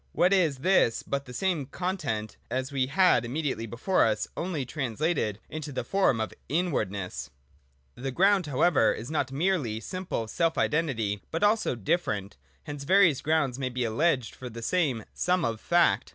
[0.13, 4.99] What is this but the same content as we had immediately before us, only trans
[4.99, 7.29] lated into the form of inwardness?
[7.93, 13.59] The ground however is not merely simple self identity, but also different: hence various grounds
[13.59, 16.09] may be alleged for the same sum of fact.